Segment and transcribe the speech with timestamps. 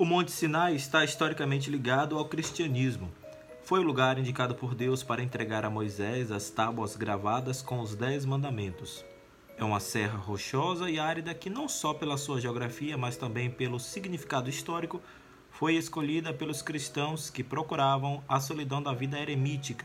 [0.00, 3.12] O Monte Sinai está historicamente ligado ao cristianismo.
[3.62, 7.94] Foi o lugar indicado por Deus para entregar a Moisés as tábuas gravadas com os
[7.94, 9.04] Dez Mandamentos.
[9.58, 13.78] É uma serra rochosa e árida que, não só pela sua geografia, mas também pelo
[13.78, 15.02] significado histórico,
[15.50, 19.84] foi escolhida pelos cristãos que procuravam a solidão da vida eremítica.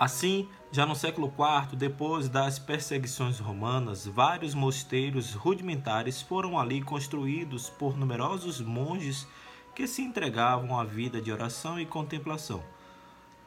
[0.00, 7.68] Assim, já no século IV, depois das perseguições romanas, vários mosteiros rudimentares foram ali construídos
[7.68, 9.28] por numerosos monges
[9.74, 12.64] que se entregavam à vida de oração e contemplação.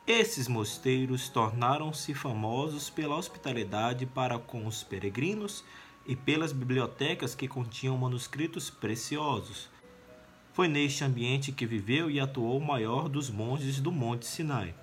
[0.06, 5.66] Esses mosteiros tornaram-se famosos pela hospitalidade para com os peregrinos
[6.06, 9.72] e pelas bibliotecas que continham manuscritos preciosos.
[10.54, 14.83] Foi neste ambiente que viveu e atuou o maior dos monges do Monte Sinai.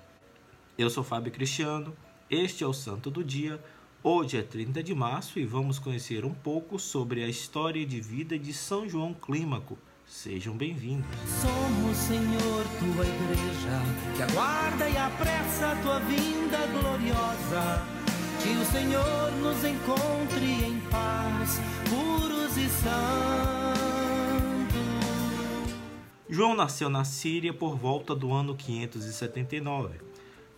[0.81, 1.95] Eu sou Fábio Cristiano,
[2.27, 3.63] este é o Santo do Dia.
[4.03, 8.35] Hoje é 30 de março e vamos conhecer um pouco sobre a história de vida
[8.35, 11.05] de São João Clímaco Sejam bem-vindos.
[11.39, 13.79] Somos, Senhor, tua igreja,
[14.17, 17.85] que aguarda e apressa a tua vinda gloriosa.
[18.41, 21.59] Que o Senhor nos encontre em paz,
[21.91, 22.91] puros e santos.
[26.27, 30.10] João nasceu na Síria por volta do ano 579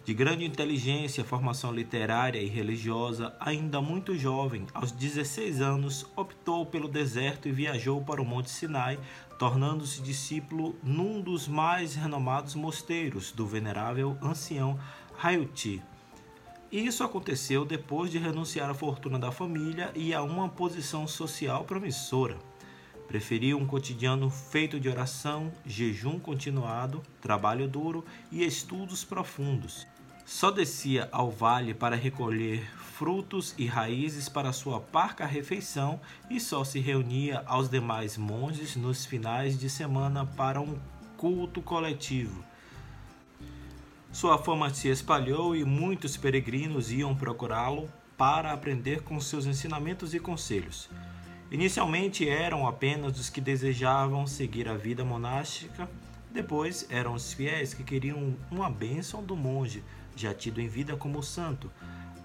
[0.05, 6.89] de grande inteligência, formação literária e religiosa, ainda muito jovem, aos 16 anos, optou pelo
[6.89, 8.99] deserto e viajou para o Monte Sinai,
[9.39, 14.77] tornando-se discípulo num dos mais renomados mosteiros do venerável ancião
[15.21, 15.81] Hayuti.
[16.69, 22.37] Isso aconteceu depois de renunciar à fortuna da família e a uma posição social promissora.
[23.07, 29.87] Preferiu um cotidiano feito de oração, jejum continuado, trabalho duro e estudos profundos.
[30.25, 35.99] Só descia ao vale para recolher frutos e raízes para sua parca refeição
[36.29, 40.79] e só se reunia aos demais monges nos finais de semana para um
[41.17, 42.43] culto coletivo.
[44.11, 50.19] Sua fama se espalhou e muitos peregrinos iam procurá-lo para aprender com seus ensinamentos e
[50.19, 50.89] conselhos.
[51.51, 55.89] Inicialmente eram apenas os que desejavam seguir a vida monástica,
[56.33, 59.83] depois eram os fiéis que queriam uma bênção do monge
[60.15, 61.71] já tido em vida como santo.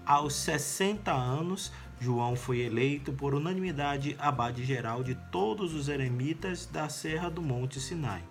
[0.05, 6.89] Aos 60 anos, João foi eleito por unanimidade abade geral de todos os eremitas da
[6.89, 8.23] Serra do Monte Sinai.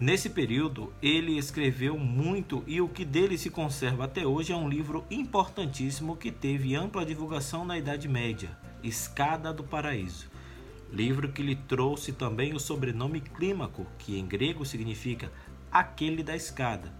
[0.00, 4.68] Nesse período, ele escreveu muito e o que dele se conserva até hoje é um
[4.68, 10.30] livro importantíssimo que teve ampla divulgação na Idade Média, Escada do Paraíso
[10.92, 15.30] livro que lhe trouxe também o sobrenome Clímaco, que em grego significa
[15.70, 16.92] aquele da escada.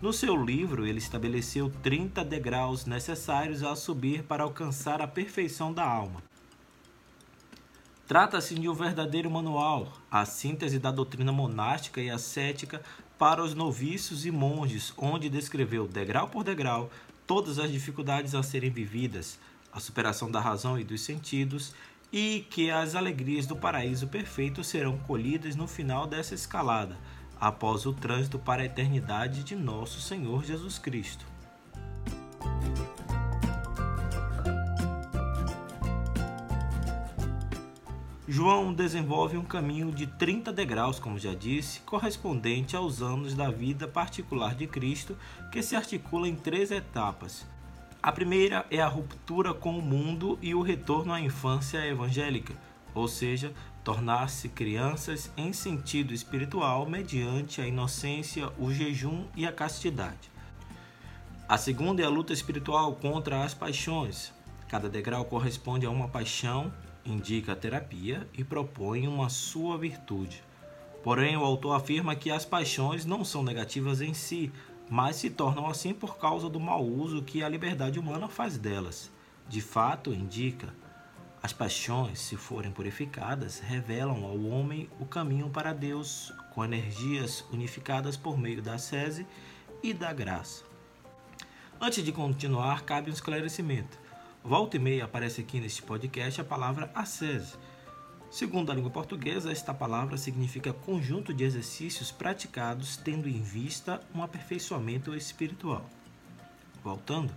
[0.00, 5.84] No seu livro, ele estabeleceu 30 degraus necessários a subir para alcançar a perfeição da
[5.84, 6.22] alma.
[8.10, 12.82] Trata-se de um verdadeiro manual, a síntese da doutrina monástica e ascética
[13.16, 16.90] para os noviços e monges, onde descreveu degrau por degrau
[17.24, 19.38] todas as dificuldades a serem vividas,
[19.72, 21.72] a superação da razão e dos sentidos
[22.12, 26.98] e que as alegrias do paraíso perfeito serão colhidas no final dessa escalada,
[27.40, 31.24] após o trânsito para a eternidade de nosso Senhor Jesus Cristo.
[38.30, 43.88] João desenvolve um caminho de 30 degraus, como já disse, correspondente aos anos da vida
[43.88, 45.16] particular de Cristo,
[45.50, 47.44] que se articula em três etapas,
[48.02, 52.54] a primeira é a ruptura com o mundo e o retorno à infância evangélica,
[52.94, 53.52] ou seja,
[53.84, 60.30] tornar-se crianças em sentido espiritual mediante a inocência, o jejum e a castidade.
[61.46, 64.32] A segunda é a luta espiritual contra as paixões.
[64.66, 66.72] Cada degrau corresponde a uma paixão,
[67.04, 70.42] indica a terapia e propõe uma sua virtude.
[71.02, 74.52] Porém, o autor afirma que as paixões não são negativas em si,
[74.90, 79.10] mas se tornam assim por causa do mau uso que a liberdade humana faz delas.
[79.48, 80.74] De fato, indica,
[81.42, 88.16] as paixões, se forem purificadas, revelam ao homem o caminho para Deus, com energias unificadas
[88.16, 89.26] por meio da sese
[89.82, 90.64] e da graça.
[91.80, 93.98] Antes de continuar, cabe um esclarecimento.
[94.42, 97.54] Volta e meia aparece aqui neste podcast a palavra ascese
[98.30, 104.22] Segundo a língua portuguesa, esta palavra significa conjunto de exercícios praticados tendo em vista um
[104.22, 105.84] aperfeiçoamento espiritual.
[106.82, 107.34] Voltando,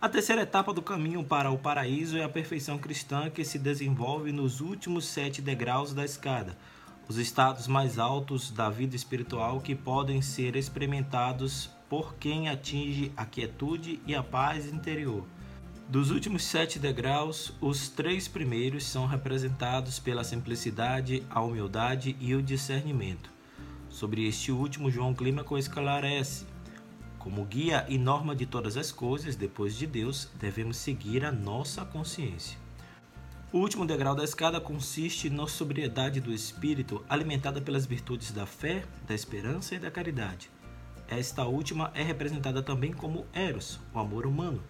[0.00, 4.32] a terceira etapa do caminho para o paraíso é a perfeição cristã que se desenvolve
[4.32, 6.56] nos últimos sete degraus da escada,
[7.06, 13.26] os estados mais altos da vida espiritual que podem ser experimentados por quem atinge a
[13.26, 15.24] quietude e a paz interior.
[15.92, 22.42] Dos últimos sete degraus, os três primeiros são representados pela simplicidade, a humildade e o
[22.42, 23.28] discernimento.
[23.90, 26.46] Sobre este último, João Clímaco esclarece:
[27.18, 31.84] como guia e norma de todas as coisas, depois de Deus, devemos seguir a nossa
[31.84, 32.56] consciência.
[33.52, 38.82] O último degrau da escada consiste na sobriedade do espírito, alimentada pelas virtudes da fé,
[39.06, 40.50] da esperança e da caridade.
[41.06, 44.62] Esta última é representada também como Eros, o amor humano,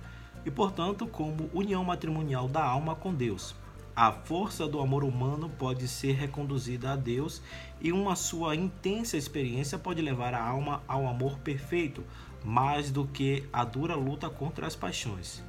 [0.45, 3.55] e, portanto, como união matrimonial da alma com Deus.
[3.95, 7.43] A força do amor humano pode ser reconduzida a Deus
[7.79, 12.03] e uma sua intensa experiência pode levar a alma ao amor perfeito,
[12.43, 15.43] mais do que a dura luta contra as paixões.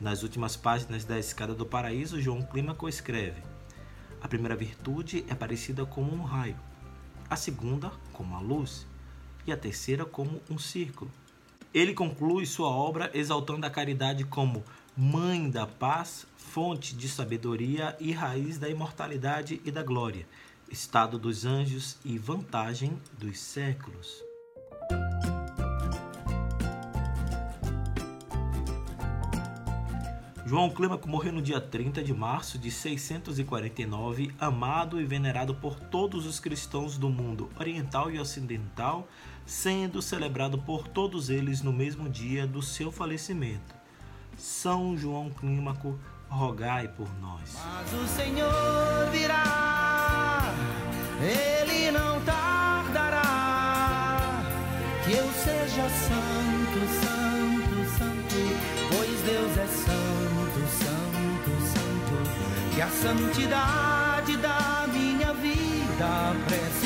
[0.00, 3.42] Nas últimas páginas da Escada do Paraíso, João Clímaco escreve:
[4.22, 6.56] A primeira virtude é parecida como um raio,
[7.28, 8.86] a segunda como a luz
[9.46, 11.10] e a terceira como um círculo.
[11.72, 14.64] Ele conclui sua obra exaltando a caridade como
[14.96, 20.26] mãe da paz, fonte de sabedoria e raiz da imortalidade e da glória,
[20.68, 24.20] estado dos anjos e vantagem dos séculos.
[30.44, 36.26] João Clímaco morreu no dia 30 de março de 649, amado e venerado por todos
[36.26, 39.06] os cristãos do mundo oriental e ocidental,
[39.46, 43.74] sendo celebrado por todos eles no mesmo dia do seu falecimento.
[44.36, 45.98] São João Clímaco,
[46.28, 47.54] rogai por nós.
[47.54, 50.54] Mas o Senhor virá,
[51.20, 53.22] ele não tardará,
[55.04, 58.36] que eu seja santo, santo, santo,
[58.88, 62.16] pois Deus é santo, santo, santo,
[62.74, 66.79] que a santidade da minha vida presta